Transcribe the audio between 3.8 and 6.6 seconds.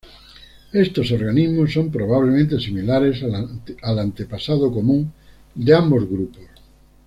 al antepasado común de ambos grupos.